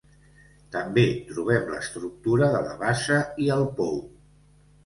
[0.75, 3.97] També trobem l'estructura de la bassa i el pou.